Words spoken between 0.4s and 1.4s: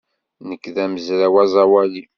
Nekk d amezraw